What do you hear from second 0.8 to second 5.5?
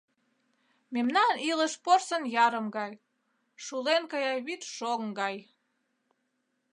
Мемнан илыш порсын ярым гай, шулен кая вӱд шоҥ гай.